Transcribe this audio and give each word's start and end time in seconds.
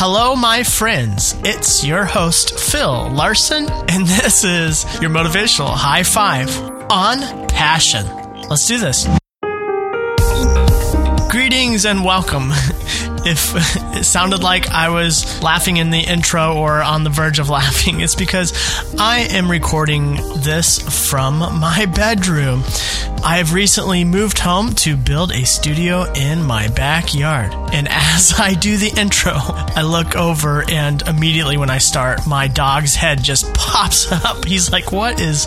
Hello, 0.00 0.36
my 0.36 0.62
friends. 0.62 1.34
It's 1.42 1.84
your 1.84 2.04
host, 2.04 2.56
Phil 2.56 3.10
Larson, 3.10 3.68
and 3.68 4.06
this 4.06 4.44
is 4.44 4.84
your 5.00 5.10
motivational 5.10 5.74
high 5.74 6.04
five 6.04 6.56
on 6.88 7.48
passion. 7.48 8.06
Let's 8.48 8.68
do 8.68 8.78
this. 8.78 9.08
Greetings 11.28 11.84
and 11.84 12.04
welcome. 12.04 12.52
If 13.24 13.52
it 13.96 14.04
sounded 14.04 14.42
like 14.42 14.70
I 14.70 14.88
was 14.88 15.42
laughing 15.42 15.76
in 15.76 15.90
the 15.90 15.98
intro 15.98 16.56
or 16.56 16.82
on 16.82 17.04
the 17.04 17.10
verge 17.10 17.40
of 17.40 17.50
laughing, 17.50 18.00
it's 18.00 18.14
because 18.14 18.54
I 18.98 19.26
am 19.30 19.50
recording 19.50 20.14
this 20.40 21.10
from 21.10 21.38
my 21.38 21.86
bedroom. 21.86 22.62
I 23.24 23.38
have 23.38 23.52
recently 23.52 24.04
moved 24.04 24.38
home 24.38 24.74
to 24.76 24.96
build 24.96 25.32
a 25.32 25.44
studio 25.44 26.04
in 26.12 26.42
my 26.42 26.68
backyard. 26.68 27.52
And 27.72 27.88
as 27.90 28.34
I 28.38 28.54
do 28.54 28.76
the 28.76 28.92
intro, 28.98 29.32
I 29.34 29.82
look 29.82 30.16
over 30.16 30.64
and 30.70 31.02
immediately 31.02 31.56
when 31.56 31.68
I 31.68 31.78
start, 31.78 32.26
my 32.26 32.48
dog's 32.48 32.94
head 32.94 33.22
just 33.22 33.52
pops 33.54 34.10
up. 34.12 34.44
He's 34.44 34.70
like, 34.70 34.92
What 34.92 35.20
is 35.20 35.46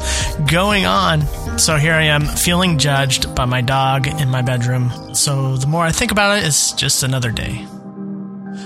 going 0.49 0.85
on? 0.85 1.21
So 1.57 1.77
here 1.77 1.93
I 1.93 2.03
am 2.03 2.25
feeling 2.25 2.77
judged 2.77 3.33
by 3.35 3.45
my 3.45 3.61
dog 3.61 4.07
in 4.07 4.29
my 4.29 4.41
bedroom. 4.41 5.15
So 5.15 5.57
the 5.57 5.67
more 5.67 5.83
I 5.83 5.91
think 5.91 6.11
about 6.11 6.37
it, 6.37 6.45
it's 6.45 6.73
just 6.73 7.03
another 7.03 7.31
day. 7.31 7.65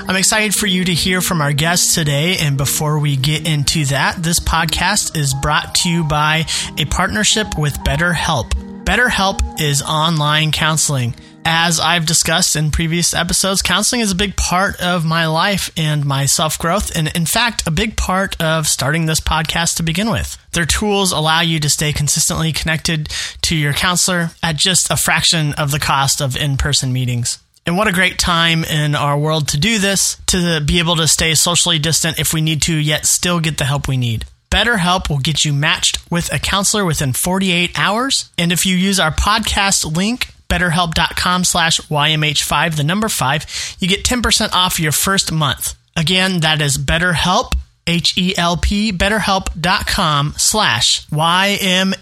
I'm 0.07 0.15
excited 0.15 0.53
for 0.53 0.67
you 0.67 0.83
to 0.85 0.93
hear 0.93 1.21
from 1.21 1.41
our 1.41 1.53
guests 1.53 1.95
today. 1.95 2.37
And 2.39 2.57
before 2.57 2.99
we 2.99 3.15
get 3.15 3.47
into 3.47 3.85
that, 3.85 4.17
this 4.17 4.39
podcast 4.39 5.17
is 5.17 5.33
brought 5.33 5.75
to 5.75 5.89
you 5.89 6.03
by 6.03 6.45
a 6.77 6.85
partnership 6.85 7.57
with 7.57 7.73
BetterHelp. 7.79 8.64
BetterHelp 8.85 9.59
is 9.59 9.81
online 9.81 10.51
counseling. 10.51 11.15
As 11.43 11.79
I've 11.79 12.05
discussed 12.05 12.55
in 12.55 12.69
previous 12.69 13.15
episodes, 13.15 13.63
counseling 13.63 14.01
is 14.01 14.11
a 14.11 14.15
big 14.15 14.35
part 14.35 14.79
of 14.79 15.03
my 15.03 15.25
life 15.25 15.71
and 15.75 16.05
my 16.05 16.27
self 16.27 16.59
growth, 16.59 16.95
and 16.95 17.07
in 17.15 17.25
fact, 17.25 17.65
a 17.65 17.71
big 17.71 17.97
part 17.97 18.39
of 18.39 18.67
starting 18.67 19.07
this 19.07 19.19
podcast 19.19 19.77
to 19.77 19.83
begin 19.83 20.11
with. 20.11 20.37
Their 20.51 20.67
tools 20.67 21.11
allow 21.11 21.41
you 21.41 21.59
to 21.61 21.69
stay 21.69 21.93
consistently 21.93 22.53
connected 22.53 23.09
to 23.41 23.55
your 23.55 23.73
counselor 23.73 24.29
at 24.43 24.55
just 24.55 24.91
a 24.91 24.97
fraction 24.97 25.53
of 25.53 25.71
the 25.71 25.79
cost 25.79 26.21
of 26.21 26.37
in 26.37 26.55
person 26.55 26.93
meetings. 26.93 27.39
And 27.65 27.77
what 27.77 27.87
a 27.87 27.91
great 27.91 28.19
time 28.19 28.63
in 28.63 28.93
our 28.93 29.17
world 29.17 29.47
to 29.49 29.57
do 29.57 29.79
this, 29.79 30.21
to 30.27 30.61
be 30.61 30.77
able 30.77 30.97
to 30.97 31.07
stay 31.07 31.33
socially 31.33 31.79
distant 31.79 32.19
if 32.19 32.33
we 32.33 32.41
need 32.41 32.61
to, 32.63 32.75
yet 32.75 33.07
still 33.07 33.39
get 33.39 33.57
the 33.57 33.65
help 33.65 33.87
we 33.87 33.97
need. 33.97 34.25
BetterHelp 34.55 35.09
will 35.09 35.19
get 35.19 35.43
you 35.43 35.51
matched 35.51 35.99
with 36.09 36.31
a 36.31 36.39
counselor 36.39 36.85
within 36.85 37.11
48 37.11 37.77
hours. 37.77 38.31
And 38.37 38.53
if 38.53 38.65
you 38.65 38.77
use 38.77 39.01
our 39.01 39.11
podcast 39.11 39.97
link, 39.97 40.29
betterhelp.com 40.47 41.43
slash 41.43 41.81
YMH5, 41.81 42.77
the 42.77 42.85
number 42.85 43.09
five, 43.09 43.45
you 43.79 43.89
get 43.89 44.05
10% 44.05 44.53
off 44.53 44.79
your 44.79 44.93
first 44.93 45.29
month. 45.33 45.75
Again, 45.97 46.39
that 46.39 46.61
is 46.61 46.77
BetterHelp, 46.77 47.51
H-E-L-P, 47.85 48.93
betterhelp.com 48.93 50.35
slash 50.37 51.05
YMH5 51.07 51.97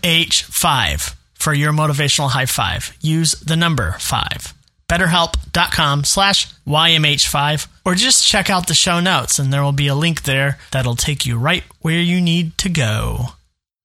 for 1.34 1.54
your 1.56 1.74
motivational 1.74 2.30
high 2.30 2.46
five. 2.46 2.96
Use 3.02 3.32
the 3.32 3.56
number 3.56 3.94
five 3.94 4.54
betterhelp.com 4.94 6.04
slash 6.04 6.54
YMH5, 6.68 7.68
or 7.86 7.96
just 7.96 8.26
check 8.26 8.50
out 8.50 8.68
the 8.68 8.74
show 8.74 9.00
notes 9.00 9.40
and 9.40 9.52
there 9.52 9.64
will 9.64 9.72
be 9.72 9.88
a 9.88 9.96
link 9.96 10.24
there 10.24 10.60
that'll 10.72 10.96
take 10.96 11.26
you 11.26 11.38
right 11.38 11.64
where 11.82 12.00
you 12.00 12.22
need 12.22 12.58
to 12.60 12.70
go. 12.70 13.30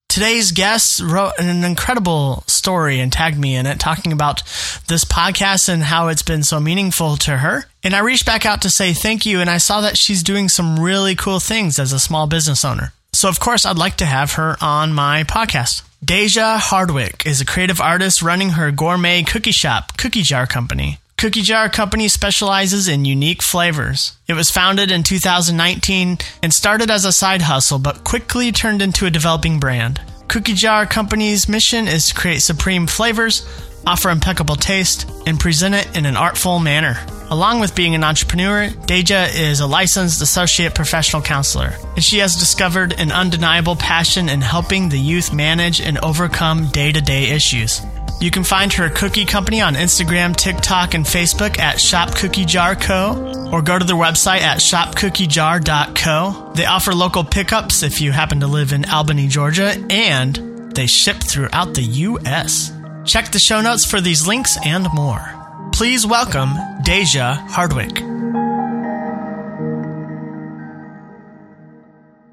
Today's 0.07 0.51
guest 0.51 0.99
wrote 0.99 1.33
an 1.37 1.63
incredible 1.63 2.43
story 2.47 2.99
and 2.99 3.13
tagged 3.13 3.37
me 3.37 3.55
in 3.55 3.67
it, 3.67 3.79
talking 3.79 4.11
about 4.11 4.41
this 4.87 5.05
podcast 5.05 5.69
and 5.69 5.83
how 5.83 6.07
it's 6.07 6.23
been 6.23 6.43
so 6.43 6.59
meaningful 6.59 7.15
to 7.17 7.37
her. 7.37 7.65
And 7.83 7.95
I 7.95 7.99
reached 7.99 8.25
back 8.25 8.43
out 8.43 8.63
to 8.63 8.71
say 8.71 8.93
thank 8.93 9.27
you, 9.27 9.39
and 9.39 9.49
I 9.49 9.59
saw 9.59 9.81
that 9.81 9.97
she's 9.97 10.23
doing 10.23 10.49
some 10.49 10.79
really 10.79 11.15
cool 11.15 11.39
things 11.39 11.77
as 11.77 11.93
a 11.93 11.99
small 11.99 12.25
business 12.25 12.65
owner. 12.65 12.91
So, 13.13 13.29
of 13.29 13.39
course, 13.39 13.67
I'd 13.67 13.77
like 13.77 13.97
to 13.97 14.05
have 14.05 14.33
her 14.33 14.57
on 14.59 14.93
my 14.93 15.23
podcast. 15.23 15.83
Deja 16.03 16.57
Hardwick 16.57 17.25
is 17.25 17.41
a 17.41 17.45
creative 17.45 17.81
artist 17.81 18.21
running 18.21 18.51
her 18.51 18.71
gourmet 18.71 19.21
cookie 19.23 19.51
shop, 19.51 19.97
Cookie 19.97 20.21
Jar 20.21 20.47
Company. 20.47 20.97
Cookie 21.17 21.41
Jar 21.41 21.67
Company 21.67 22.07
specializes 22.07 22.87
in 22.87 23.03
unique 23.03 23.41
flavors. 23.41 24.17
It 24.25 24.33
was 24.33 24.49
founded 24.49 24.91
in 24.91 25.03
2019 25.03 26.17
and 26.41 26.53
started 26.53 26.89
as 26.89 27.03
a 27.03 27.11
side 27.11 27.41
hustle, 27.41 27.79
but 27.79 28.05
quickly 28.05 28.53
turned 28.53 28.81
into 28.81 29.07
a 29.07 29.11
developing 29.11 29.59
brand. 29.59 29.99
Cookie 30.29 30.53
Jar 30.53 30.85
Company's 30.85 31.49
mission 31.49 31.85
is 31.89 32.07
to 32.07 32.15
create 32.15 32.43
supreme 32.43 32.87
flavors, 32.87 33.45
offer 33.85 34.09
impeccable 34.09 34.55
taste, 34.55 35.09
and 35.25 35.39
present 35.39 35.75
it 35.75 35.95
in 35.95 36.05
an 36.05 36.17
artful 36.17 36.59
manner. 36.59 36.97
Along 37.31 37.59
with 37.59 37.75
being 37.75 37.93
an 37.93 38.03
entrepreneur, 38.03 38.69
Deja 38.87 39.27
is 39.33 39.59
a 39.59 39.67
licensed 39.67 40.21
associate 40.21 40.73
professional 40.73 41.21
counselor, 41.21 41.73
and 41.95 42.03
she 42.03 42.17
has 42.19 42.35
discovered 42.35 42.93
an 42.99 43.11
undeniable 43.11 43.75
passion 43.75 44.29
in 44.29 44.41
helping 44.41 44.89
the 44.89 44.99
youth 44.99 45.31
manage 45.31 45.79
and 45.79 45.99
overcome 45.99 46.67
day 46.69 46.91
to 46.91 47.01
day 47.01 47.29
issues. 47.29 47.81
You 48.19 48.31
can 48.31 48.43
find 48.43 48.73
her 48.73 48.89
cookie 48.89 49.25
company 49.25 49.61
on 49.61 49.75
Instagram, 49.75 50.35
TikTok, 50.35 50.93
and 50.93 51.05
Facebook 51.05 51.57
at 51.57 51.79
Shop 51.79 52.15
Cookie 52.15 52.43
Jar 52.45 52.75
Co. 52.75 53.49
or 53.53 53.61
go 53.61 53.79
to 53.79 53.85
their 53.85 53.95
website 53.95 54.41
at 54.41 54.57
shopcookiejar.co. 54.57 56.51
They 56.55 56.65
offer 56.65 56.93
local 56.93 57.23
pickups 57.23 57.81
if 57.83 58.01
you 58.01 58.11
happen 58.11 58.41
to 58.41 58.47
live 58.47 58.73
in 58.73 58.83
Albany, 58.85 59.27
Georgia, 59.27 59.73
and 59.89 60.35
they 60.75 60.87
ship 60.87 61.17
throughout 61.17 61.75
the 61.75 61.83
U.S. 61.83 62.73
Check 63.09 63.31
the 63.31 63.39
show 63.39 63.59
notes 63.59 63.85
for 63.85 63.99
these 63.99 64.27
links 64.27 64.55
and 64.63 64.85
more. 64.93 65.33
Please 65.71 66.05
welcome 66.05 66.53
Deja 66.83 67.33
Hardwick. 67.33 67.97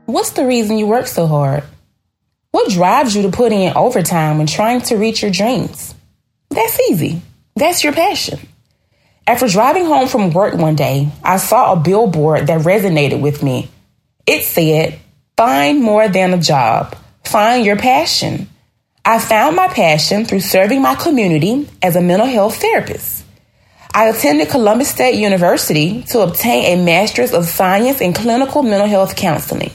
What's 0.04 0.32
the 0.32 0.44
reason 0.44 0.76
you 0.76 0.86
work 0.86 1.06
so 1.06 1.26
hard? 1.26 1.64
What 2.50 2.70
drives 2.70 3.16
you 3.16 3.22
to 3.22 3.30
put 3.30 3.52
in 3.52 3.74
overtime 3.74 4.36
when 4.36 4.46
trying 4.46 4.82
to 4.82 4.96
reach 4.96 5.22
your 5.22 5.30
dreams? 5.30 5.94
That's 6.50 6.78
easy. 6.90 7.22
That's 7.54 7.82
your 7.82 7.94
passion. 7.94 8.38
After 9.26 9.48
driving 9.48 9.86
home 9.86 10.08
from 10.08 10.30
work 10.30 10.56
one 10.56 10.76
day, 10.76 11.08
I 11.24 11.38
saw 11.38 11.72
a 11.72 11.80
billboard 11.80 12.48
that 12.48 12.60
resonated 12.66 13.22
with 13.22 13.42
me. 13.42 13.70
It 14.26 14.44
said, 14.44 14.98
Find 15.38 15.82
more 15.82 16.06
than 16.06 16.34
a 16.34 16.38
job, 16.38 16.94
find 17.24 17.64
your 17.64 17.76
passion. 17.76 18.50
I 19.08 19.20
found 19.20 19.54
my 19.54 19.68
passion 19.68 20.24
through 20.24 20.40
serving 20.40 20.82
my 20.82 20.96
community 20.96 21.68
as 21.80 21.94
a 21.94 22.00
mental 22.00 22.26
health 22.26 22.56
therapist. 22.56 23.24
I 23.94 24.08
attended 24.08 24.48
Columbus 24.48 24.88
State 24.88 25.14
University 25.14 26.02
to 26.08 26.22
obtain 26.22 26.64
a 26.64 26.84
Master's 26.84 27.32
of 27.32 27.46
Science 27.46 28.00
in 28.00 28.12
Clinical 28.12 28.64
Mental 28.64 28.88
Health 28.88 29.14
Counseling. 29.14 29.70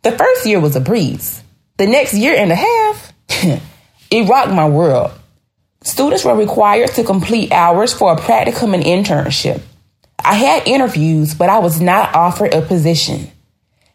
The 0.00 0.12
first 0.12 0.46
year 0.46 0.60
was 0.60 0.76
a 0.76 0.80
breeze. 0.80 1.42
The 1.76 1.86
next 1.86 2.14
year 2.14 2.34
and 2.34 2.50
a 2.50 2.54
half, 2.54 3.12
it 4.10 4.28
rocked 4.30 4.52
my 4.52 4.66
world. 4.66 5.10
Students 5.82 6.24
were 6.24 6.34
required 6.34 6.88
to 6.92 7.04
complete 7.04 7.52
hours 7.52 7.92
for 7.92 8.12
a 8.12 8.16
practicum 8.16 8.72
and 8.72 8.82
internship. 8.82 9.60
I 10.18 10.36
had 10.36 10.66
interviews, 10.66 11.34
but 11.34 11.50
I 11.50 11.58
was 11.58 11.82
not 11.82 12.14
offered 12.14 12.54
a 12.54 12.62
position. 12.62 13.30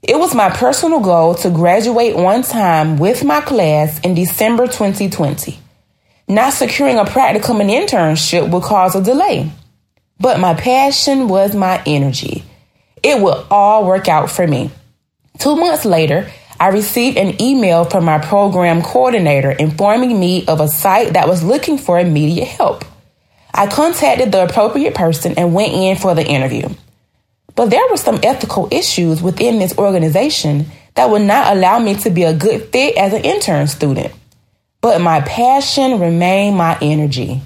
It 0.02 0.18
was 0.18 0.34
my 0.34 0.50
personal 0.50 1.02
goal 1.02 1.36
to 1.36 1.50
graduate 1.50 2.16
on 2.16 2.42
time 2.44 2.98
with 2.98 3.26
my 3.26 3.42
class 3.42 4.00
in 4.00 4.16
December 4.16 4.66
2020. 4.66 5.60
Not 6.30 6.54
securing 6.54 6.98
a 6.98 7.04
practicum 7.04 7.60
and 7.60 7.70
internship 7.70 8.50
would 8.50 8.64
cause 8.64 8.96
a 8.96 9.04
delay. 9.04 9.52
But 10.18 10.40
my 10.40 10.54
passion 10.54 11.28
was 11.28 11.54
my 11.54 11.84
energy. 11.86 12.46
It 13.04 13.22
would 13.22 13.46
all 13.52 13.86
work 13.86 14.08
out 14.08 14.32
for 14.32 14.48
me. 14.48 14.72
Two 15.38 15.58
months 15.58 15.84
later, 15.84 16.32
I 16.62 16.70
received 16.70 17.18
an 17.18 17.42
email 17.42 17.84
from 17.84 18.06
my 18.06 18.20
program 18.20 18.82
coordinator 18.82 19.52
informing 19.52 20.18
me 20.18 20.46
of 20.46 20.62
a 20.62 20.70
site 20.70 21.14
that 21.14 21.28
was 21.28 21.44
looking 21.44 21.78
for 21.78 22.00
immediate 22.00 22.48
help. 22.48 22.86
I 23.54 23.68
contacted 23.68 24.32
the 24.32 24.46
appropriate 24.46 24.96
person 24.96 25.34
and 25.38 25.54
went 25.54 25.74
in 25.74 25.98
for 25.98 26.16
the 26.16 26.26
interview. 26.26 26.70
But 27.59 27.72
there 27.72 27.85
were 27.90 27.97
some 27.97 28.22
ethical 28.23 28.70
issues 28.72 29.22
within 29.22 29.59
this 29.59 29.78
organization 29.78 30.67
that 30.96 31.09
would 31.09 31.23
not 31.23 31.58
allow 31.58 31.78
me 31.78 31.94
to 31.96 32.09
be 32.09 32.23
a 32.23 32.34
good 32.34 32.70
fit 32.72 32.96
as 32.96 33.11
an 33.11 33.26
intern 33.26 33.67
student. 33.67 34.14
But 34.79 35.02
my 35.02 35.20
passion 35.20 36.00
remained 36.00 36.56
my 36.56 36.78
energy. 36.82 37.41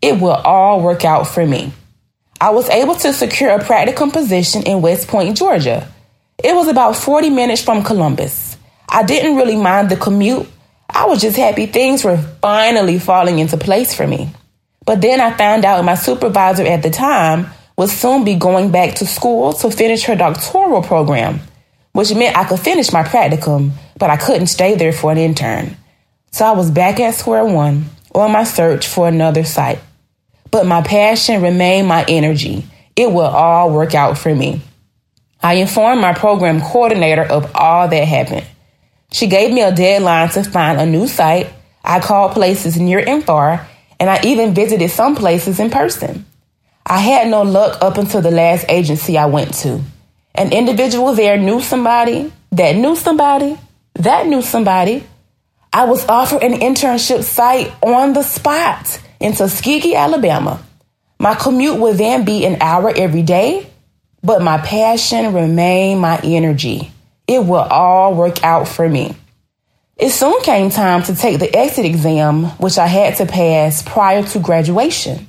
It 0.00 0.20
will 0.20 0.30
all 0.30 0.80
work 0.80 1.04
out 1.04 1.26
for 1.26 1.44
me. 1.44 1.72
I 2.40 2.50
was 2.50 2.68
able 2.68 2.94
to 2.94 3.12
secure 3.12 3.50
a 3.50 3.58
practicum 3.58 4.12
position 4.12 4.62
in 4.62 4.82
West 4.82 5.08
Point, 5.08 5.36
Georgia. 5.36 5.92
It 6.44 6.54
was 6.54 6.68
about 6.68 6.94
40 6.94 7.30
minutes 7.30 7.62
from 7.62 7.82
Columbus. 7.82 8.56
I 8.88 9.02
didn't 9.02 9.34
really 9.34 9.56
mind 9.56 9.88
the 9.88 9.96
commute. 9.96 10.48
I 10.88 11.06
was 11.06 11.20
just 11.20 11.36
happy 11.36 11.66
things 11.66 12.04
were 12.04 12.18
finally 12.40 13.00
falling 13.00 13.40
into 13.40 13.56
place 13.56 13.92
for 13.92 14.06
me. 14.06 14.30
But 14.84 15.00
then 15.00 15.20
I 15.20 15.36
found 15.36 15.64
out 15.64 15.84
my 15.84 15.96
supervisor 15.96 16.62
at 16.62 16.84
the 16.84 16.90
time 16.90 17.50
would 17.76 17.90
soon 17.90 18.24
be 18.24 18.34
going 18.34 18.70
back 18.70 18.94
to 18.96 19.06
school 19.06 19.52
to 19.52 19.70
finish 19.70 20.04
her 20.04 20.16
doctoral 20.16 20.82
program, 20.82 21.40
which 21.92 22.14
meant 22.14 22.36
I 22.36 22.44
could 22.44 22.60
finish 22.60 22.92
my 22.92 23.02
practicum, 23.02 23.72
but 23.98 24.10
I 24.10 24.16
couldn't 24.16 24.46
stay 24.46 24.74
there 24.74 24.92
for 24.92 25.12
an 25.12 25.18
intern. 25.18 25.76
So 26.32 26.44
I 26.44 26.52
was 26.52 26.70
back 26.70 27.00
at 27.00 27.14
square 27.14 27.44
one 27.44 27.86
on 28.14 28.32
my 28.32 28.44
search 28.44 28.86
for 28.86 29.08
another 29.08 29.44
site. 29.44 29.78
But 30.50 30.66
my 30.66 30.82
passion 30.82 31.42
remained 31.42 31.88
my 31.88 32.04
energy. 32.08 32.64
It 32.94 33.12
will 33.12 33.22
all 33.22 33.70
work 33.70 33.94
out 33.94 34.16
for 34.16 34.34
me. 34.34 34.62
I 35.42 35.54
informed 35.54 36.00
my 36.00 36.14
program 36.14 36.60
coordinator 36.60 37.22
of 37.22 37.50
all 37.54 37.88
that 37.88 38.04
happened. 38.08 38.46
She 39.12 39.26
gave 39.26 39.52
me 39.52 39.60
a 39.60 39.74
deadline 39.74 40.30
to 40.30 40.42
find 40.44 40.80
a 40.80 40.86
new 40.86 41.06
site. 41.06 41.52
I 41.84 42.00
called 42.00 42.32
places 42.32 42.78
near 42.78 42.98
and 43.06 43.22
far, 43.22 43.66
and 44.00 44.10
I 44.10 44.20
even 44.24 44.54
visited 44.54 44.90
some 44.90 45.14
places 45.14 45.60
in 45.60 45.70
person. 45.70 46.26
I 46.86 46.98
had 46.98 47.28
no 47.28 47.42
luck 47.42 47.82
up 47.82 47.98
until 47.98 48.22
the 48.22 48.30
last 48.30 48.64
agency 48.68 49.18
I 49.18 49.26
went 49.26 49.54
to. 49.54 49.82
An 50.34 50.52
individual 50.52 51.14
there 51.14 51.36
knew 51.36 51.60
somebody 51.60 52.32
that 52.52 52.76
knew 52.76 52.94
somebody 52.94 53.58
that 53.98 54.26
knew 54.26 54.42
somebody. 54.42 55.04
I 55.72 55.84
was 55.84 56.06
offered 56.06 56.42
an 56.42 56.60
internship 56.60 57.22
site 57.22 57.72
on 57.82 58.12
the 58.12 58.22
spot 58.22 59.00
in 59.20 59.32
Tuskegee, 59.32 59.94
Alabama. 59.94 60.62
My 61.18 61.34
commute 61.34 61.78
would 61.78 61.96
then 61.96 62.24
be 62.24 62.44
an 62.44 62.60
hour 62.60 62.92
every 62.94 63.22
day, 63.22 63.70
but 64.22 64.42
my 64.42 64.58
passion 64.58 65.34
remained 65.34 66.00
my 66.00 66.20
energy. 66.22 66.92
It 67.26 67.44
will 67.44 67.56
all 67.56 68.14
work 68.14 68.44
out 68.44 68.68
for 68.68 68.88
me. 68.88 69.14
It 69.96 70.10
soon 70.10 70.40
came 70.42 70.70
time 70.70 71.02
to 71.04 71.16
take 71.16 71.38
the 71.38 71.54
exit 71.54 71.86
exam, 71.86 72.44
which 72.58 72.78
I 72.78 72.86
had 72.86 73.16
to 73.16 73.26
pass 73.26 73.82
prior 73.82 74.22
to 74.22 74.38
graduation. 74.38 75.26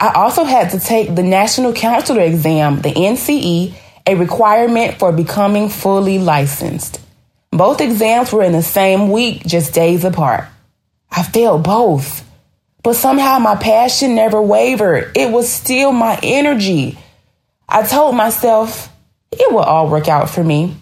I 0.00 0.12
also 0.14 0.44
had 0.44 0.70
to 0.70 0.80
take 0.80 1.14
the 1.14 1.22
National 1.22 1.74
Counselor 1.74 2.22
exam, 2.22 2.80
the 2.80 2.88
NCE, 2.88 3.74
a 4.06 4.14
requirement 4.14 4.98
for 4.98 5.12
becoming 5.12 5.68
fully 5.68 6.18
licensed. 6.18 7.02
Both 7.50 7.82
exams 7.82 8.32
were 8.32 8.42
in 8.42 8.52
the 8.52 8.62
same 8.62 9.10
week, 9.10 9.44
just 9.44 9.74
days 9.74 10.04
apart. 10.04 10.46
I 11.10 11.22
failed 11.22 11.64
both, 11.64 12.26
but 12.82 12.96
somehow 12.96 13.40
my 13.40 13.56
passion 13.56 14.14
never 14.14 14.40
wavered. 14.40 15.12
It 15.14 15.30
was 15.30 15.52
still 15.52 15.92
my 15.92 16.18
energy. 16.22 16.98
I 17.68 17.82
told 17.82 18.16
myself 18.16 18.90
it 19.30 19.52
will 19.52 19.60
all 19.60 19.90
work 19.90 20.08
out 20.08 20.30
for 20.30 20.42
me. 20.42 20.76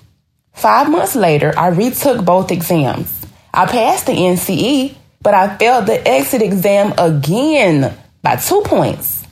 Five 0.53 0.91
months 0.91 1.17
later, 1.17 1.53
I 1.57 1.69
retook 1.69 2.25
both 2.25 2.53
exams. 2.53 3.13
I 3.53 3.67
passed 3.67 4.07
the 4.07 4.13
NCE, 4.13 4.95
but 5.21 5.35
I 5.35 5.57
failed 5.57 5.87
the 5.87 6.07
exit 6.07 6.41
exam 6.41 6.95
again 6.99 7.97
by 8.23 8.37
two 8.37 8.63
points. 8.65 9.25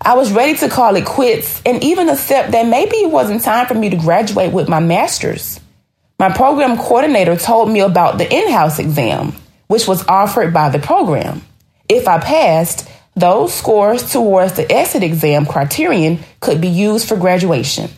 I 0.00 0.14
was 0.14 0.32
ready 0.32 0.56
to 0.58 0.68
call 0.68 0.94
it 0.96 1.04
quits 1.04 1.60
and 1.64 1.82
even 1.82 2.08
accept 2.08 2.52
that 2.52 2.66
maybe 2.66 2.96
it 2.96 3.10
wasn't 3.10 3.42
time 3.42 3.66
for 3.66 3.74
me 3.74 3.90
to 3.90 3.96
graduate 3.96 4.52
with 4.52 4.68
my 4.68 4.80
master's. 4.80 5.58
My 6.18 6.30
program 6.30 6.78
coordinator 6.78 7.36
told 7.36 7.70
me 7.70 7.80
about 7.80 8.18
the 8.18 8.32
in 8.32 8.50
house 8.50 8.78
exam, 8.78 9.34
which 9.66 9.86
was 9.86 10.06
offered 10.06 10.54
by 10.54 10.68
the 10.68 10.78
program. 10.78 11.42
If 11.88 12.08
I 12.08 12.18
passed, 12.18 12.88
those 13.14 13.54
scores 13.54 14.12
towards 14.12 14.54
the 14.54 14.70
exit 14.70 15.02
exam 15.02 15.46
criterion 15.46 16.18
could 16.40 16.60
be 16.60 16.68
used 16.68 17.08
for 17.08 17.16
graduation. 17.16 17.90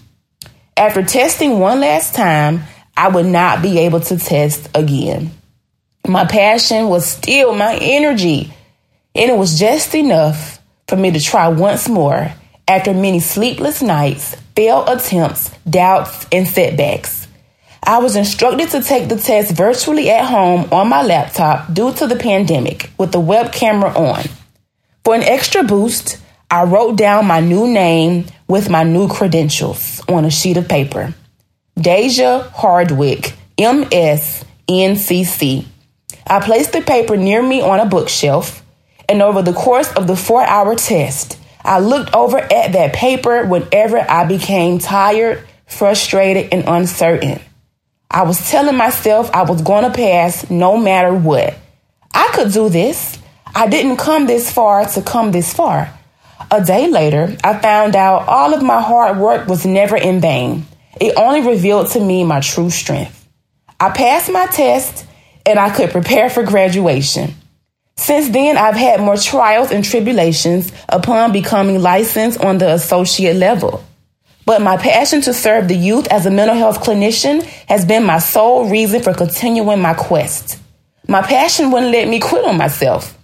After 0.76 1.02
testing 1.02 1.58
one 1.58 1.80
last 1.80 2.14
time, 2.14 2.62
I 2.96 3.08
would 3.08 3.26
not 3.26 3.62
be 3.62 3.80
able 3.80 4.00
to 4.00 4.16
test 4.16 4.68
again. 4.74 5.32
My 6.06 6.24
passion 6.24 6.88
was 6.88 7.04
still 7.04 7.54
my 7.54 7.76
energy, 7.80 8.52
and 9.18 9.30
it 9.30 9.36
was 9.36 9.58
just 9.58 9.94
enough 9.96 10.60
for 10.86 10.96
me 10.96 11.10
to 11.10 11.20
try 11.20 11.48
once 11.48 11.88
more 11.88 12.32
after 12.68 12.94
many 12.94 13.18
sleepless 13.18 13.82
nights, 13.82 14.36
failed 14.54 14.88
attempts, 14.88 15.50
doubts, 15.68 16.26
and 16.30 16.46
setbacks. 16.46 17.26
I 17.82 17.98
was 17.98 18.14
instructed 18.14 18.70
to 18.70 18.82
take 18.82 19.08
the 19.08 19.16
test 19.16 19.56
virtually 19.56 20.10
at 20.10 20.24
home 20.24 20.68
on 20.72 20.88
my 20.88 21.02
laptop 21.02 21.72
due 21.72 21.92
to 21.94 22.06
the 22.06 22.16
pandemic 22.16 22.90
with 22.96 23.10
the 23.10 23.18
web 23.18 23.52
camera 23.52 23.90
on. 23.90 24.24
For 25.04 25.14
an 25.14 25.22
extra 25.22 25.64
boost, 25.64 26.18
I 26.50 26.64
wrote 26.64 26.96
down 26.96 27.26
my 27.26 27.40
new 27.40 27.66
name 27.66 28.26
with 28.46 28.70
my 28.70 28.84
new 28.84 29.08
credentials 29.08 30.00
on 30.08 30.24
a 30.24 30.30
sheet 30.30 30.58
of 30.58 30.68
paper. 30.68 31.12
Deja 31.76 32.48
Hardwick, 32.50 33.34
MS, 33.58 34.44
NCC. 34.68 35.66
I 36.26 36.40
placed 36.40 36.72
the 36.72 36.82
paper 36.82 37.16
near 37.16 37.42
me 37.42 37.62
on 37.62 37.80
a 37.80 37.86
bookshelf, 37.86 38.62
and 39.08 39.22
over 39.22 39.42
the 39.42 39.52
course 39.52 39.92
of 39.94 40.06
the 40.06 40.16
four 40.16 40.42
hour 40.42 40.74
test, 40.74 41.38
I 41.64 41.80
looked 41.80 42.14
over 42.14 42.38
at 42.38 42.72
that 42.72 42.92
paper 42.92 43.44
whenever 43.44 43.98
I 43.98 44.24
became 44.24 44.78
tired, 44.78 45.44
frustrated, 45.66 46.52
and 46.52 46.64
uncertain. 46.66 47.40
I 48.10 48.22
was 48.22 48.50
telling 48.50 48.76
myself 48.76 49.30
I 49.34 49.42
was 49.42 49.62
going 49.62 49.84
to 49.84 49.90
pass 49.90 50.48
no 50.50 50.78
matter 50.78 51.12
what. 51.12 51.54
I 52.14 52.30
could 52.32 52.52
do 52.52 52.68
this. 52.68 53.18
I 53.54 53.66
didn't 53.66 53.96
come 53.96 54.26
this 54.26 54.50
far 54.50 54.86
to 54.86 55.02
come 55.02 55.30
this 55.30 55.52
far. 55.52 55.92
A 56.50 56.64
day 56.64 56.88
later, 56.88 57.36
I 57.44 57.58
found 57.58 57.96
out 57.96 58.26
all 58.26 58.54
of 58.54 58.62
my 58.62 58.80
hard 58.80 59.18
work 59.18 59.46
was 59.46 59.66
never 59.66 59.96
in 59.96 60.20
vain. 60.20 60.66
It 61.00 61.14
only 61.16 61.46
revealed 61.46 61.88
to 61.88 62.00
me 62.00 62.24
my 62.24 62.40
true 62.40 62.70
strength. 62.70 63.28
I 63.78 63.90
passed 63.90 64.30
my 64.30 64.46
test 64.46 65.06
and 65.44 65.58
I 65.58 65.70
could 65.70 65.90
prepare 65.90 66.30
for 66.30 66.42
graduation. 66.42 67.34
Since 67.98 68.28
then, 68.28 68.56
I've 68.56 68.76
had 68.76 69.00
more 69.00 69.16
trials 69.16 69.72
and 69.72 69.84
tribulations 69.84 70.70
upon 70.88 71.32
becoming 71.32 71.82
licensed 71.82 72.40
on 72.40 72.58
the 72.58 72.72
associate 72.72 73.34
level. 73.34 73.84
But 74.46 74.62
my 74.62 74.76
passion 74.76 75.20
to 75.22 75.34
serve 75.34 75.66
the 75.66 75.74
youth 75.74 76.06
as 76.06 76.24
a 76.24 76.30
mental 76.30 76.56
health 76.56 76.80
clinician 76.80 77.42
has 77.68 77.84
been 77.84 78.04
my 78.04 78.20
sole 78.20 78.70
reason 78.70 79.02
for 79.02 79.12
continuing 79.12 79.82
my 79.82 79.94
quest. 79.94 80.60
My 81.08 81.22
passion 81.22 81.72
wouldn't 81.72 81.90
let 81.90 82.06
me 82.06 82.20
quit 82.20 82.44
on 82.44 82.56
myself. 82.56 83.18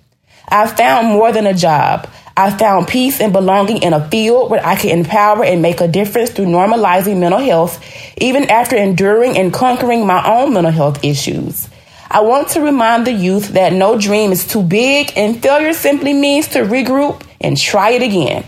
I 0.49 0.67
found 0.67 1.07
more 1.07 1.31
than 1.31 1.47
a 1.47 1.55
job. 1.55 2.09
I 2.37 2.51
found 2.51 2.89
peace 2.89 3.21
and 3.21 3.33
belonging 3.33 3.81
in 3.85 3.93
a 3.93 4.11
field 4.11 4.51
where 4.51 4.67
I 4.67 4.75
can 4.75 4.91
empower 4.91 5.45
and 5.45 5.63
make 5.63 5.81
a 5.81 5.87
difference 5.87 6.31
through 6.31 6.47
normalizing 6.47 7.21
mental 7.21 7.39
health, 7.39 7.81
even 8.17 8.51
after 8.51 8.75
enduring 8.75 9.39
and 9.39 9.53
conquering 9.53 10.05
my 10.05 10.27
own 10.27 10.53
mental 10.53 10.73
health 10.73 11.05
issues. 11.05 11.69
I 12.15 12.21
want 12.21 12.51
to 12.51 12.61
remind 12.61 13.09
the 13.09 13.13
youth 13.13 13.49
that 13.55 13.73
no 13.73 13.99
dream 13.99 14.31
is 14.31 14.47
too 14.47 14.63
big 14.63 15.13
and 15.17 15.43
failure 15.43 15.73
simply 15.73 16.13
means 16.13 16.47
to 16.49 16.61
regroup 16.61 17.27
and 17.41 17.59
try 17.59 17.91
it 17.91 18.03
again. 18.03 18.45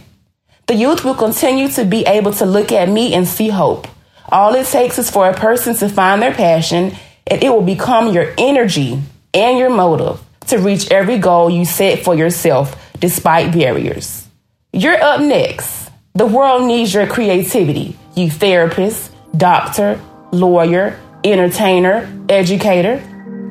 The 0.69 0.77
youth 0.77 1.05
will 1.05 1.17
continue 1.17 1.67
to 1.71 1.85
be 1.85 2.07
able 2.07 2.33
to 2.35 2.47
look 2.47 2.71
at 2.71 2.89
me 2.89 3.13
and 3.13 3.27
see 3.27 3.49
hope. 3.49 3.89
All 4.31 4.55
it 4.55 4.69
takes 4.69 5.01
is 5.01 5.11
for 5.11 5.29
a 5.29 5.35
person 5.35 5.75
to 5.79 5.89
find 5.89 6.23
their 6.23 6.33
passion, 6.33 6.95
and 7.27 7.43
it 7.43 7.51
will 7.51 7.63
become 7.63 8.13
your 8.13 8.33
energy 8.39 9.03
and 9.35 9.59
your 9.59 9.71
motive 9.71 10.21
to 10.47 10.59
reach 10.59 10.89
every 10.93 11.19
goal 11.19 11.51
you 11.51 11.65
set 11.65 12.05
for 12.05 12.15
yourself 12.15 12.81
despite 13.01 13.53
barriers. 13.53 14.29
You're 14.73 15.03
up 15.03 15.21
next. 15.21 15.91
The 16.15 16.27
world 16.27 16.69
needs 16.69 16.95
your 16.95 17.09
creativity, 17.09 17.97
you 18.15 18.31
therapist, 18.31 19.11
doctor, 19.37 20.01
lawyer, 20.31 21.01
entertainer, 21.25 22.09
educator. 22.29 23.03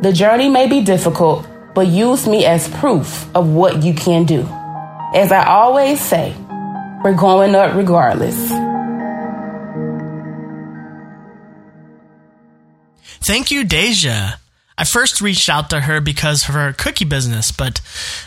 The 0.06 0.14
journey 0.14 0.50
may 0.50 0.68
be 0.68 0.84
difficult, 0.84 1.48
but 1.74 1.88
use 1.88 2.28
me 2.28 2.46
as 2.46 2.70
proof 2.70 3.26
of 3.36 3.50
what 3.50 3.82
you 3.82 3.96
can 3.96 4.26
do. 4.26 4.42
As 5.16 5.32
I 5.32 5.48
always 5.48 6.00
say, 6.00 6.36
we're 7.04 7.18
going 7.18 7.56
up 7.56 7.76
regardless. 7.76 8.38
Thank 13.26 13.50
you, 13.50 13.64
Deja. 13.64 14.34
I 14.78 14.84
first 14.84 15.22
reached 15.22 15.50
out 15.50 15.72
to 15.72 15.82
her 15.82 16.00
because 16.02 16.48
of 16.48 16.54
her 16.54 16.72
cookie 16.74 17.06
business, 17.06 17.52
but 17.52 17.82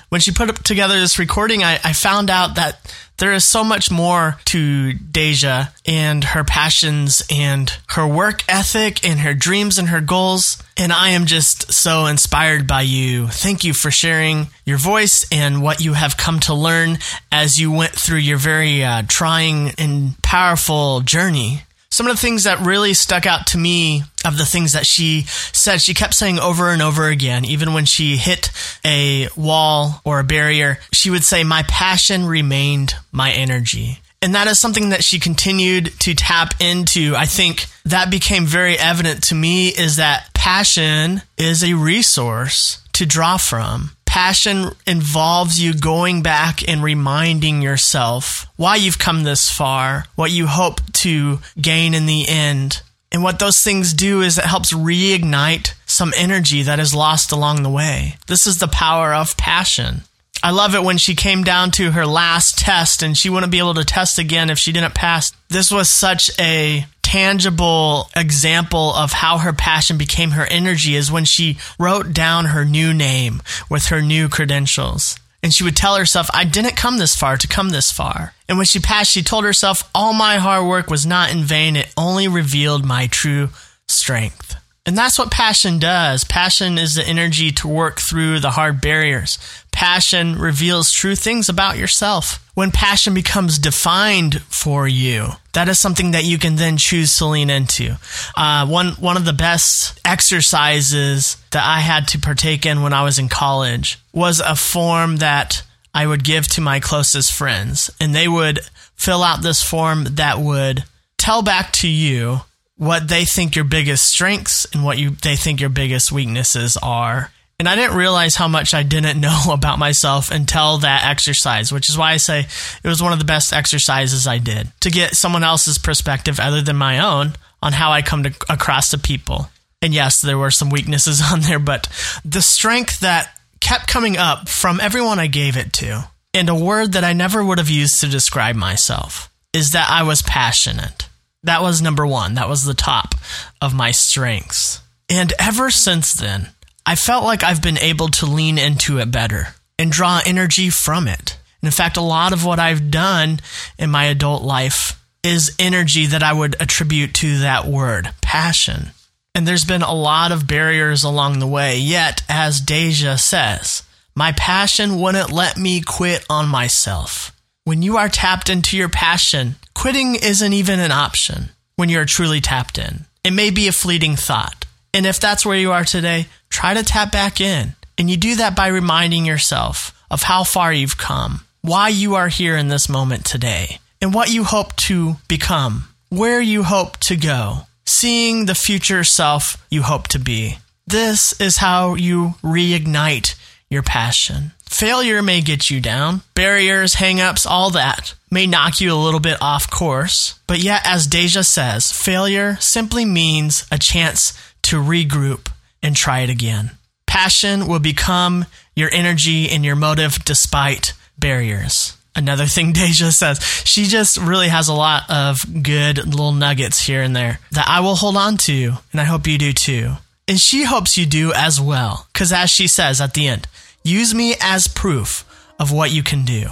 when 0.08 0.20
she 0.20 0.32
put 0.32 0.64
together 0.64 0.98
this 0.98 1.20
recording, 1.20 1.62
I, 1.62 1.74
I 1.84 1.92
found 1.92 2.28
out 2.28 2.56
that 2.56 2.92
there 3.18 3.32
is 3.32 3.44
so 3.44 3.62
much 3.62 3.90
more 3.90 4.38
to 4.46 4.92
Deja 4.92 5.66
and 5.86 6.24
her 6.24 6.44
passions 6.44 7.22
and 7.30 7.72
her 7.88 8.06
work 8.06 8.44
ethic 8.48 9.04
and 9.04 9.20
her 9.20 9.34
dreams 9.34 9.78
and 9.78 9.88
her 9.88 10.00
goals. 10.00 10.62
And 10.76 10.92
I 10.92 11.10
am 11.10 11.26
just 11.26 11.72
so 11.72 12.06
inspired 12.06 12.66
by 12.66 12.82
you. 12.82 13.26
Thank 13.26 13.64
you 13.64 13.74
for 13.74 13.90
sharing 13.90 14.48
your 14.64 14.78
voice 14.78 15.26
and 15.32 15.62
what 15.62 15.80
you 15.80 15.94
have 15.94 16.16
come 16.16 16.38
to 16.40 16.54
learn 16.54 16.98
as 17.32 17.60
you 17.60 17.72
went 17.72 17.92
through 17.92 18.18
your 18.18 18.38
very 18.38 18.84
uh, 18.84 19.02
trying 19.08 19.70
and 19.78 20.20
powerful 20.22 21.00
journey 21.00 21.62
some 21.90 22.06
of 22.06 22.14
the 22.14 22.20
things 22.20 22.44
that 22.44 22.60
really 22.60 22.94
stuck 22.94 23.26
out 23.26 23.46
to 23.48 23.58
me 23.58 24.02
of 24.24 24.36
the 24.36 24.44
things 24.44 24.72
that 24.72 24.86
she 24.86 25.22
said, 25.26 25.80
she 25.80 25.94
kept 25.94 26.14
saying 26.14 26.38
over 26.38 26.70
and 26.70 26.82
over 26.82 27.08
again, 27.08 27.44
even 27.44 27.72
when 27.72 27.86
she 27.86 28.16
hit 28.16 28.50
a 28.84 29.28
wall 29.36 30.00
or 30.04 30.20
a 30.20 30.24
barrier, 30.24 30.78
she 30.92 31.10
would 31.10 31.24
say, 31.24 31.44
My 31.44 31.62
passion 31.64 32.26
remained 32.26 32.94
my 33.10 33.32
energy. 33.32 34.00
And 34.20 34.34
that 34.34 34.48
is 34.48 34.58
something 34.58 34.88
that 34.88 35.04
she 35.04 35.18
continued 35.20 35.92
to 36.00 36.14
tap 36.14 36.54
into. 36.60 37.14
I 37.16 37.24
think 37.24 37.66
that 37.84 38.10
became 38.10 38.46
very 38.46 38.76
evident 38.76 39.22
to 39.24 39.34
me 39.34 39.68
is 39.68 39.96
that 39.96 40.32
passion 40.34 41.22
is 41.36 41.62
a 41.62 41.74
resource 41.74 42.82
to 42.94 43.06
draw 43.06 43.36
from. 43.36 43.90
Passion 44.20 44.72
involves 44.84 45.62
you 45.62 45.72
going 45.72 46.22
back 46.22 46.68
and 46.68 46.82
reminding 46.82 47.62
yourself 47.62 48.46
why 48.56 48.74
you've 48.74 48.98
come 48.98 49.22
this 49.22 49.48
far, 49.48 50.06
what 50.16 50.32
you 50.32 50.48
hope 50.48 50.80
to 51.04 51.38
gain 51.60 51.94
in 51.94 52.06
the 52.06 52.26
end. 52.26 52.82
And 53.12 53.22
what 53.22 53.38
those 53.38 53.60
things 53.60 53.92
do 53.92 54.20
is 54.20 54.36
it 54.36 54.44
helps 54.44 54.72
reignite 54.72 55.74
some 55.86 56.12
energy 56.16 56.62
that 56.62 56.80
is 56.80 56.96
lost 56.96 57.30
along 57.30 57.62
the 57.62 57.70
way. 57.70 58.16
This 58.26 58.44
is 58.44 58.58
the 58.58 58.66
power 58.66 59.14
of 59.14 59.36
passion. 59.36 60.02
I 60.42 60.50
love 60.50 60.74
it 60.74 60.82
when 60.82 60.98
she 60.98 61.14
came 61.14 61.44
down 61.44 61.70
to 61.72 61.92
her 61.92 62.04
last 62.04 62.58
test 62.58 63.04
and 63.04 63.16
she 63.16 63.30
wouldn't 63.30 63.52
be 63.52 63.60
able 63.60 63.74
to 63.74 63.84
test 63.84 64.18
again 64.18 64.50
if 64.50 64.58
she 64.58 64.72
didn't 64.72 64.96
pass. 64.96 65.30
This 65.48 65.70
was 65.70 65.88
such 65.88 66.28
a 66.40 66.86
tangible 67.08 68.10
example 68.14 68.92
of 68.94 69.12
how 69.12 69.38
her 69.38 69.54
passion 69.54 69.96
became 69.96 70.32
her 70.32 70.44
energy 70.44 70.94
is 70.94 71.10
when 71.10 71.24
she 71.24 71.56
wrote 71.78 72.12
down 72.12 72.44
her 72.44 72.66
new 72.66 72.92
name 72.92 73.40
with 73.70 73.86
her 73.86 74.02
new 74.02 74.28
credentials. 74.28 75.18
And 75.42 75.50
she 75.50 75.64
would 75.64 75.74
tell 75.74 75.96
herself, 75.96 76.28
I 76.34 76.44
didn't 76.44 76.76
come 76.76 76.98
this 76.98 77.16
far 77.16 77.38
to 77.38 77.48
come 77.48 77.70
this 77.70 77.90
far. 77.90 78.34
And 78.46 78.58
when 78.58 78.66
she 78.66 78.78
passed, 78.78 79.10
she 79.10 79.22
told 79.22 79.44
herself, 79.44 79.88
All 79.94 80.12
my 80.12 80.36
hard 80.36 80.66
work 80.66 80.90
was 80.90 81.06
not 81.06 81.32
in 81.32 81.44
vain. 81.44 81.76
It 81.76 81.90
only 81.96 82.28
revealed 82.28 82.84
my 82.84 83.06
true 83.06 83.48
strength. 83.86 84.56
And 84.88 84.96
that's 84.96 85.18
what 85.18 85.30
passion 85.30 85.78
does. 85.78 86.24
Passion 86.24 86.78
is 86.78 86.94
the 86.94 87.06
energy 87.06 87.50
to 87.50 87.68
work 87.68 88.00
through 88.00 88.40
the 88.40 88.52
hard 88.52 88.80
barriers. 88.80 89.38
Passion 89.70 90.38
reveals 90.38 90.92
true 90.92 91.14
things 91.14 91.50
about 91.50 91.76
yourself. 91.76 92.42
When 92.54 92.70
passion 92.70 93.12
becomes 93.12 93.58
defined 93.58 94.40
for 94.44 94.88
you, 94.88 95.32
that 95.52 95.68
is 95.68 95.78
something 95.78 96.12
that 96.12 96.24
you 96.24 96.38
can 96.38 96.56
then 96.56 96.78
choose 96.78 97.14
to 97.18 97.26
lean 97.26 97.50
into. 97.50 97.98
Uh, 98.34 98.66
one 98.66 98.92
one 98.92 99.18
of 99.18 99.26
the 99.26 99.34
best 99.34 100.00
exercises 100.06 101.36
that 101.50 101.66
I 101.66 101.80
had 101.80 102.08
to 102.08 102.18
partake 102.18 102.64
in 102.64 102.80
when 102.80 102.94
I 102.94 103.04
was 103.04 103.18
in 103.18 103.28
college 103.28 103.98
was 104.14 104.40
a 104.40 104.56
form 104.56 105.18
that 105.18 105.64
I 105.92 106.06
would 106.06 106.24
give 106.24 106.48
to 106.48 106.62
my 106.62 106.80
closest 106.80 107.34
friends, 107.34 107.90
and 108.00 108.14
they 108.14 108.26
would 108.26 108.60
fill 108.96 109.22
out 109.22 109.42
this 109.42 109.62
form 109.62 110.04
that 110.12 110.38
would 110.38 110.84
tell 111.18 111.42
back 111.42 111.72
to 111.74 111.88
you 111.88 112.40
what 112.78 113.08
they 113.08 113.24
think 113.24 113.56
your 113.56 113.64
biggest 113.64 114.08
strengths 114.08 114.64
and 114.72 114.82
what 114.82 114.98
you 114.98 115.10
they 115.10 115.36
think 115.36 115.60
your 115.60 115.68
biggest 115.68 116.10
weaknesses 116.10 116.78
are. 116.78 117.30
And 117.58 117.68
I 117.68 117.74
didn't 117.74 117.96
realize 117.96 118.36
how 118.36 118.46
much 118.46 118.72
I 118.72 118.84
didn't 118.84 119.20
know 119.20 119.42
about 119.50 119.78
myself 119.78 120.30
until 120.30 120.78
that 120.78 121.04
exercise, 121.04 121.70
which 121.72 121.90
is 121.90 121.98
why 121.98 122.12
I 122.12 122.16
say 122.16 122.46
it 122.82 122.88
was 122.88 123.02
one 123.02 123.12
of 123.12 123.18
the 123.18 123.24
best 123.24 123.52
exercises 123.52 124.26
I 124.26 124.38
did 124.38 124.68
to 124.80 124.90
get 124.90 125.16
someone 125.16 125.44
else's 125.44 125.76
perspective 125.76 126.40
other 126.40 126.62
than 126.62 126.76
my 126.76 127.00
own 127.00 127.34
on 127.60 127.72
how 127.72 127.90
I 127.90 128.02
come 128.02 128.22
to, 128.22 128.32
across 128.48 128.90
to 128.90 128.98
people. 128.98 129.50
And 129.82 129.92
yes, 129.92 130.22
there 130.22 130.38
were 130.38 130.52
some 130.52 130.70
weaknesses 130.70 131.20
on 131.32 131.40
there, 131.40 131.58
but 131.58 131.88
the 132.24 132.42
strength 132.42 133.00
that 133.00 133.36
kept 133.60 133.88
coming 133.88 134.16
up 134.16 134.48
from 134.48 134.80
everyone 134.80 135.18
I 135.18 135.26
gave 135.26 135.56
it 135.56 135.72
to, 135.74 136.08
and 136.32 136.48
a 136.48 136.54
word 136.54 136.92
that 136.92 137.02
I 137.02 137.12
never 137.12 137.44
would 137.44 137.58
have 137.58 137.70
used 137.70 138.00
to 138.00 138.08
describe 138.08 138.54
myself, 138.54 139.28
is 139.52 139.70
that 139.70 139.90
I 139.90 140.04
was 140.04 140.22
passionate. 140.22 141.07
That 141.42 141.62
was 141.62 141.80
number 141.80 142.06
one. 142.06 142.34
That 142.34 142.48
was 142.48 142.64
the 142.64 142.74
top 142.74 143.14
of 143.60 143.74
my 143.74 143.90
strengths. 143.90 144.80
And 145.08 145.32
ever 145.38 145.70
since 145.70 146.12
then, 146.12 146.48
I 146.84 146.94
felt 146.94 147.24
like 147.24 147.42
I've 147.42 147.62
been 147.62 147.78
able 147.78 148.08
to 148.08 148.26
lean 148.26 148.58
into 148.58 148.98
it 148.98 149.10
better 149.10 149.48
and 149.78 149.92
draw 149.92 150.20
energy 150.26 150.70
from 150.70 151.06
it. 151.06 151.38
And 151.60 151.68
in 151.68 151.72
fact, 151.72 151.96
a 151.96 152.02
lot 152.02 152.32
of 152.32 152.44
what 152.44 152.58
I've 152.58 152.90
done 152.90 153.40
in 153.78 153.90
my 153.90 154.04
adult 154.04 154.42
life 154.42 155.02
is 155.22 155.54
energy 155.58 156.06
that 156.06 156.22
I 156.22 156.32
would 156.32 156.56
attribute 156.60 157.14
to 157.14 157.38
that 157.40 157.66
word, 157.66 158.10
passion. 158.20 158.90
And 159.34 159.46
there's 159.46 159.64
been 159.64 159.82
a 159.82 159.94
lot 159.94 160.32
of 160.32 160.46
barriers 160.46 161.04
along 161.04 161.38
the 161.38 161.46
way. 161.46 161.78
Yet, 161.78 162.22
as 162.28 162.60
Deja 162.60 163.16
says, 163.16 163.82
my 164.14 164.32
passion 164.32 165.00
wouldn't 165.00 165.30
let 165.30 165.56
me 165.56 165.80
quit 165.80 166.24
on 166.28 166.48
myself. 166.48 167.34
When 167.64 167.82
you 167.82 167.96
are 167.98 168.08
tapped 168.08 168.48
into 168.48 168.76
your 168.76 168.88
passion, 168.88 169.56
Quitting 169.78 170.16
isn't 170.16 170.52
even 170.54 170.80
an 170.80 170.90
option 170.90 171.50
when 171.76 171.88
you're 171.88 172.04
truly 172.04 172.40
tapped 172.40 172.78
in. 172.78 173.04
It 173.22 173.30
may 173.30 173.50
be 173.50 173.68
a 173.68 173.72
fleeting 173.72 174.16
thought. 174.16 174.64
And 174.92 175.06
if 175.06 175.20
that's 175.20 175.46
where 175.46 175.56
you 175.56 175.70
are 175.70 175.84
today, 175.84 176.26
try 176.50 176.74
to 176.74 176.82
tap 176.82 177.12
back 177.12 177.40
in. 177.40 177.76
And 177.96 178.10
you 178.10 178.16
do 178.16 178.34
that 178.36 178.56
by 178.56 178.66
reminding 178.66 179.24
yourself 179.24 179.96
of 180.10 180.24
how 180.24 180.42
far 180.42 180.72
you've 180.72 180.98
come, 180.98 181.42
why 181.62 181.90
you 181.90 182.16
are 182.16 182.26
here 182.26 182.56
in 182.56 182.66
this 182.66 182.88
moment 182.88 183.24
today, 183.24 183.78
and 184.02 184.12
what 184.12 184.32
you 184.32 184.42
hope 184.42 184.74
to 184.88 185.14
become, 185.28 185.84
where 186.08 186.40
you 186.40 186.64
hope 186.64 186.96
to 187.02 187.14
go, 187.14 187.58
seeing 187.86 188.46
the 188.46 188.56
future 188.56 189.04
self 189.04 189.64
you 189.70 189.82
hope 189.82 190.08
to 190.08 190.18
be. 190.18 190.58
This 190.88 191.40
is 191.40 191.58
how 191.58 191.94
you 191.94 192.34
reignite 192.42 193.36
your 193.70 193.84
passion. 193.84 194.50
Failure 194.68 195.22
may 195.22 195.40
get 195.40 195.70
you 195.70 195.80
down, 195.80 196.22
barriers, 196.34 196.94
hangups, 196.94 197.46
all 197.46 197.70
that 197.70 198.14
may 198.30 198.46
knock 198.46 198.80
you 198.80 198.92
a 198.92 198.94
little 198.94 199.20
bit 199.20 199.38
off 199.40 199.70
course. 199.70 200.38
But 200.46 200.60
yet, 200.60 200.82
as 200.84 201.06
Deja 201.06 201.42
says, 201.42 201.90
failure 201.90 202.56
simply 202.60 203.04
means 203.04 203.66
a 203.72 203.78
chance 203.78 204.38
to 204.62 204.76
regroup 204.76 205.50
and 205.82 205.96
try 205.96 206.20
it 206.20 206.30
again. 206.30 206.72
Passion 207.06 207.66
will 207.66 207.78
become 207.78 208.44
your 208.76 208.90
energy 208.92 209.48
and 209.48 209.64
your 209.64 209.76
motive 209.76 210.24
despite 210.24 210.92
barriers. 211.18 211.96
Another 212.14 212.46
thing 212.46 212.72
Deja 212.74 213.10
says, 213.10 213.42
she 213.64 213.84
just 213.86 214.18
really 214.18 214.48
has 214.48 214.68
a 214.68 214.74
lot 214.74 215.08
of 215.08 215.62
good 215.62 216.06
little 216.06 216.32
nuggets 216.32 216.86
here 216.86 217.02
and 217.02 217.16
there 217.16 217.40
that 217.52 217.68
I 217.68 217.80
will 217.80 217.96
hold 217.96 218.16
on 218.16 218.36
to, 218.38 218.74
and 218.92 219.00
I 219.00 219.04
hope 219.04 219.26
you 219.26 219.38
do 219.38 219.52
too. 219.52 219.92
And 220.26 220.38
she 220.38 220.64
hopes 220.64 220.98
you 220.98 221.06
do 221.06 221.32
as 221.32 221.58
well, 221.58 222.06
because 222.12 222.32
as 222.32 222.50
she 222.50 222.66
says 222.66 223.00
at 223.00 223.14
the 223.14 223.28
end, 223.28 223.48
Use 223.88 224.14
me 224.14 224.34
as 224.38 224.68
proof 224.68 225.24
of 225.58 225.72
what 225.72 225.90
you 225.90 226.02
can 226.02 226.26
do. 226.26 226.50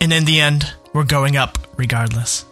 And 0.00 0.14
in 0.14 0.24
the 0.24 0.40
end, 0.40 0.72
we're 0.94 1.04
going 1.04 1.36
up 1.36 1.58
regardless. 1.76 2.46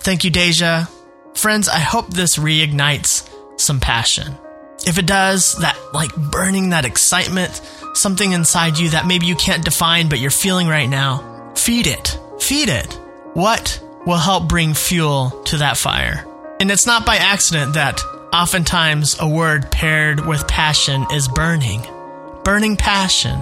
Thank 0.00 0.24
you, 0.24 0.30
Deja. 0.30 0.86
Friends, 1.34 1.68
I 1.68 1.80
hope 1.80 2.08
this 2.08 2.38
reignites 2.38 3.28
some 3.60 3.80
passion. 3.80 4.38
If 4.86 4.96
it 4.96 5.04
does, 5.04 5.58
that 5.58 5.78
like 5.92 6.16
burning, 6.16 6.70
that 6.70 6.86
excitement, 6.86 7.60
something 7.92 8.32
inside 8.32 8.78
you 8.78 8.88
that 8.88 9.06
maybe 9.06 9.26
you 9.26 9.36
can't 9.36 9.62
define 9.62 10.08
but 10.08 10.18
you're 10.18 10.30
feeling 10.30 10.66
right 10.66 10.88
now, 10.88 11.52
feed 11.54 11.86
it. 11.86 12.18
Feed 12.40 12.70
it. 12.70 12.90
What 13.34 13.84
will 14.06 14.16
help 14.16 14.48
bring 14.48 14.72
fuel 14.72 15.42
to 15.44 15.58
that 15.58 15.76
fire? 15.76 16.26
And 16.58 16.70
it's 16.70 16.86
not 16.86 17.04
by 17.04 17.16
accident 17.16 17.74
that 17.74 18.00
oftentimes 18.32 19.20
a 19.20 19.28
word 19.28 19.70
paired 19.70 20.24
with 20.24 20.48
passion 20.48 21.04
is 21.12 21.28
burning. 21.28 21.82
Burning 22.44 22.78
passion. 22.78 23.38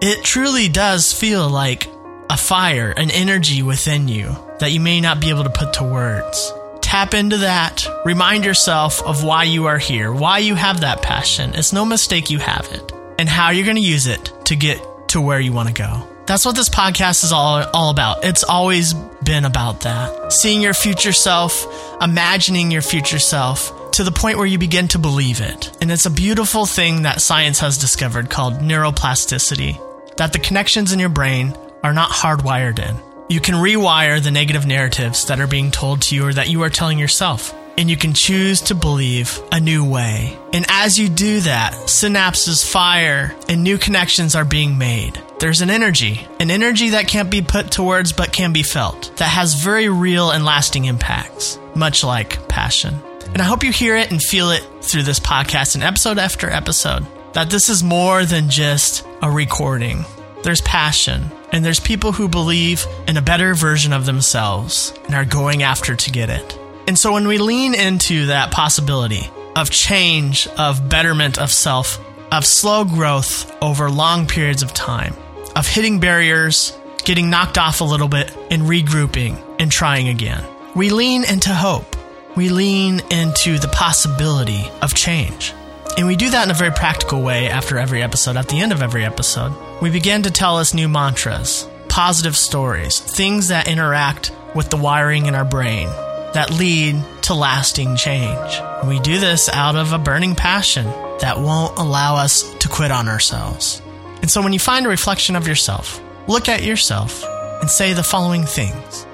It 0.00 0.22
truly 0.22 0.68
does 0.68 1.12
feel 1.12 1.48
like 1.48 1.90
a 2.30 2.36
fire, 2.36 2.92
an 2.92 3.10
energy 3.10 3.62
within 3.62 4.06
you 4.06 4.36
that 4.60 4.70
you 4.70 4.78
may 4.78 5.00
not 5.00 5.18
be 5.18 5.30
able 5.30 5.42
to 5.42 5.50
put 5.50 5.72
to 5.74 5.84
words. 5.84 6.52
Tap 6.80 7.14
into 7.14 7.38
that. 7.38 7.84
Remind 8.04 8.44
yourself 8.44 9.02
of 9.02 9.24
why 9.24 9.42
you 9.42 9.66
are 9.66 9.78
here, 9.78 10.12
why 10.12 10.38
you 10.38 10.54
have 10.54 10.82
that 10.82 11.02
passion. 11.02 11.52
It's 11.56 11.72
no 11.72 11.84
mistake 11.84 12.30
you 12.30 12.38
have 12.38 12.68
it, 12.70 12.92
and 13.18 13.28
how 13.28 13.50
you're 13.50 13.64
going 13.64 13.76
to 13.76 13.82
use 13.82 14.06
it 14.06 14.32
to 14.44 14.54
get 14.54 14.80
to 15.08 15.20
where 15.20 15.40
you 15.40 15.52
want 15.52 15.68
to 15.68 15.74
go. 15.74 16.08
That's 16.26 16.44
what 16.44 16.54
this 16.54 16.68
podcast 16.68 17.24
is 17.24 17.32
all, 17.32 17.64
all 17.74 17.90
about. 17.90 18.24
It's 18.24 18.44
always 18.44 18.94
been 18.94 19.44
about 19.44 19.80
that. 19.80 20.32
Seeing 20.32 20.62
your 20.62 20.74
future 20.74 21.12
self, 21.12 21.66
imagining 22.00 22.70
your 22.70 22.82
future 22.82 23.18
self, 23.18 23.90
to 23.92 24.04
the 24.04 24.12
point 24.12 24.38
where 24.38 24.46
you 24.46 24.58
begin 24.58 24.86
to 24.88 24.98
believe 25.00 25.40
it. 25.40 25.76
And 25.80 25.90
it's 25.90 26.06
a 26.06 26.10
beautiful 26.10 26.66
thing 26.66 27.02
that 27.02 27.20
science 27.20 27.58
has 27.58 27.78
discovered 27.78 28.30
called 28.30 28.60
neuroplasticity 28.60 29.80
that 30.18 30.32
the 30.32 30.38
connections 30.38 30.92
in 30.92 30.98
your 30.98 31.08
brain 31.08 31.56
are 31.82 31.94
not 31.94 32.10
hardwired 32.10 32.78
in. 32.78 32.96
You 33.28 33.40
can 33.40 33.54
rewire 33.54 34.22
the 34.22 34.30
negative 34.30 34.66
narratives 34.66 35.26
that 35.26 35.40
are 35.40 35.46
being 35.46 35.70
told 35.70 36.02
to 36.02 36.14
you 36.14 36.26
or 36.26 36.32
that 36.32 36.48
you 36.48 36.62
are 36.62 36.70
telling 36.70 36.98
yourself. 36.98 37.54
And 37.76 37.88
you 37.88 37.96
can 37.96 38.12
choose 38.12 38.60
to 38.62 38.74
believe 38.74 39.38
a 39.52 39.60
new 39.60 39.88
way. 39.88 40.36
And 40.52 40.66
as 40.68 40.98
you 40.98 41.08
do 41.08 41.40
that, 41.40 41.74
synapses 41.84 42.68
fire 42.68 43.36
and 43.48 43.62
new 43.62 43.78
connections 43.78 44.34
are 44.34 44.44
being 44.44 44.78
made. 44.78 45.22
There's 45.38 45.60
an 45.60 45.70
energy, 45.70 46.26
an 46.40 46.50
energy 46.50 46.90
that 46.90 47.06
can't 47.06 47.30
be 47.30 47.42
put 47.42 47.72
to 47.72 47.84
words 47.84 48.12
but 48.12 48.32
can 48.32 48.52
be 48.52 48.64
felt, 48.64 49.16
that 49.18 49.28
has 49.28 49.54
very 49.54 49.88
real 49.88 50.32
and 50.32 50.44
lasting 50.44 50.86
impacts, 50.86 51.60
much 51.76 52.02
like 52.02 52.48
passion. 52.48 52.96
And 53.26 53.40
I 53.40 53.44
hope 53.44 53.62
you 53.62 53.70
hear 53.70 53.94
it 53.94 54.10
and 54.10 54.20
feel 54.20 54.50
it 54.50 54.66
through 54.82 55.04
this 55.04 55.20
podcast 55.20 55.76
and 55.76 55.84
episode 55.84 56.18
after 56.18 56.50
episode 56.50 57.06
that 57.38 57.50
this 57.50 57.68
is 57.68 57.84
more 57.84 58.24
than 58.24 58.50
just 58.50 59.06
a 59.22 59.30
recording. 59.30 60.04
There's 60.42 60.60
passion, 60.62 61.30
and 61.52 61.64
there's 61.64 61.78
people 61.78 62.10
who 62.10 62.26
believe 62.26 62.84
in 63.06 63.16
a 63.16 63.22
better 63.22 63.54
version 63.54 63.92
of 63.92 64.06
themselves 64.06 64.92
and 65.04 65.14
are 65.14 65.24
going 65.24 65.62
after 65.62 65.94
to 65.94 66.10
get 66.10 66.30
it. 66.30 66.58
And 66.88 66.98
so 66.98 67.12
when 67.12 67.28
we 67.28 67.38
lean 67.38 67.76
into 67.76 68.26
that 68.26 68.50
possibility 68.50 69.30
of 69.54 69.70
change, 69.70 70.48
of 70.58 70.88
betterment 70.88 71.38
of 71.38 71.52
self, 71.52 72.04
of 72.32 72.44
slow 72.44 72.84
growth 72.84 73.56
over 73.62 73.88
long 73.88 74.26
periods 74.26 74.64
of 74.64 74.74
time, 74.74 75.14
of 75.54 75.64
hitting 75.64 76.00
barriers, 76.00 76.76
getting 77.04 77.30
knocked 77.30 77.56
off 77.56 77.80
a 77.80 77.84
little 77.84 78.08
bit, 78.08 78.36
and 78.50 78.62
regrouping 78.62 79.40
and 79.60 79.70
trying 79.70 80.08
again, 80.08 80.42
we 80.74 80.90
lean 80.90 81.22
into 81.22 81.54
hope. 81.54 81.94
We 82.34 82.48
lean 82.48 82.98
into 83.12 83.60
the 83.60 83.68
possibility 83.68 84.68
of 84.82 84.92
change. 84.92 85.54
And 85.98 86.06
we 86.06 86.14
do 86.14 86.30
that 86.30 86.44
in 86.44 86.52
a 86.52 86.54
very 86.54 86.70
practical 86.70 87.22
way 87.22 87.48
after 87.48 87.76
every 87.76 88.04
episode. 88.04 88.36
At 88.36 88.46
the 88.46 88.60
end 88.60 88.70
of 88.70 88.82
every 88.82 89.04
episode, 89.04 89.52
we 89.82 89.90
begin 89.90 90.22
to 90.22 90.30
tell 90.30 90.56
us 90.56 90.72
new 90.72 90.88
mantras, 90.88 91.66
positive 91.88 92.36
stories, 92.36 93.00
things 93.00 93.48
that 93.48 93.66
interact 93.66 94.30
with 94.54 94.70
the 94.70 94.76
wiring 94.76 95.26
in 95.26 95.34
our 95.34 95.44
brain 95.44 95.88
that 96.34 96.52
lead 96.52 97.02
to 97.22 97.34
lasting 97.34 97.96
change. 97.96 98.60
We 98.86 99.00
do 99.00 99.18
this 99.18 99.48
out 99.48 99.74
of 99.74 99.92
a 99.92 99.98
burning 99.98 100.36
passion 100.36 100.86
that 101.18 101.40
won't 101.40 101.76
allow 101.76 102.14
us 102.14 102.48
to 102.58 102.68
quit 102.68 102.92
on 102.92 103.08
ourselves. 103.08 103.82
And 104.22 104.30
so 104.30 104.40
when 104.40 104.52
you 104.52 104.60
find 104.60 104.86
a 104.86 104.90
reflection 104.90 105.34
of 105.34 105.48
yourself, 105.48 106.00
look 106.28 106.48
at 106.48 106.62
yourself 106.62 107.24
and 107.60 107.68
say 107.68 107.92
the 107.92 108.04
following 108.04 108.44
things 108.44 109.04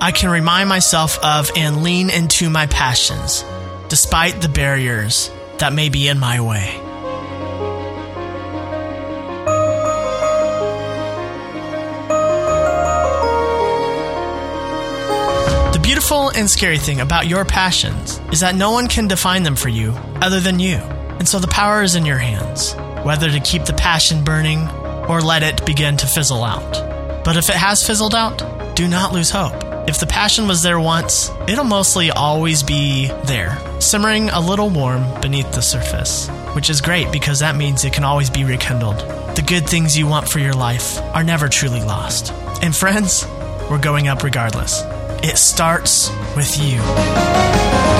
I 0.00 0.12
can 0.12 0.30
remind 0.30 0.68
myself 0.68 1.18
of 1.18 1.50
and 1.56 1.82
lean 1.82 2.10
into 2.10 2.48
my 2.48 2.66
passions, 2.66 3.44
despite 3.88 4.40
the 4.40 4.48
barriers 4.48 5.28
that 5.62 5.72
may 5.72 5.88
be 5.88 6.08
in 6.08 6.18
my 6.18 6.40
way. 6.40 6.76
The 15.72 15.78
beautiful 15.80 16.30
and 16.30 16.50
scary 16.50 16.78
thing 16.78 17.00
about 17.00 17.28
your 17.28 17.44
passions 17.44 18.20
is 18.32 18.40
that 18.40 18.56
no 18.56 18.72
one 18.72 18.88
can 18.88 19.06
define 19.06 19.44
them 19.44 19.54
for 19.54 19.68
you 19.68 19.92
other 20.20 20.40
than 20.40 20.58
you. 20.58 20.78
And 21.20 21.28
so 21.28 21.38
the 21.38 21.46
power 21.46 21.84
is 21.84 21.94
in 21.94 22.04
your 22.04 22.18
hands, 22.18 22.74
whether 23.04 23.30
to 23.30 23.38
keep 23.38 23.64
the 23.64 23.72
passion 23.72 24.24
burning 24.24 24.68
or 25.08 25.20
let 25.20 25.44
it 25.44 25.64
begin 25.64 25.96
to 25.98 26.08
fizzle 26.08 26.42
out. 26.42 27.24
But 27.24 27.36
if 27.36 27.48
it 27.48 27.54
has 27.54 27.86
fizzled 27.86 28.16
out, 28.16 28.74
do 28.74 28.88
not 28.88 29.12
lose 29.12 29.30
hope. 29.30 29.61
If 29.84 29.98
the 29.98 30.06
passion 30.06 30.46
was 30.46 30.62
there 30.62 30.78
once, 30.78 31.28
it'll 31.48 31.64
mostly 31.64 32.12
always 32.12 32.62
be 32.62 33.08
there, 33.24 33.58
simmering 33.80 34.30
a 34.30 34.38
little 34.38 34.70
warm 34.70 35.02
beneath 35.20 35.50
the 35.50 35.60
surface, 35.60 36.28
which 36.54 36.70
is 36.70 36.80
great 36.80 37.10
because 37.10 37.40
that 37.40 37.56
means 37.56 37.84
it 37.84 37.92
can 37.92 38.04
always 38.04 38.30
be 38.30 38.44
rekindled. 38.44 38.98
The 39.34 39.44
good 39.44 39.68
things 39.68 39.98
you 39.98 40.06
want 40.06 40.28
for 40.28 40.38
your 40.38 40.54
life 40.54 41.00
are 41.14 41.24
never 41.24 41.48
truly 41.48 41.80
lost. 41.80 42.32
And 42.62 42.76
friends, 42.76 43.26
we're 43.68 43.80
going 43.80 44.06
up 44.06 44.22
regardless. 44.22 44.82
It 45.24 45.36
starts 45.36 46.10
with 46.36 46.56
you. 46.62 47.91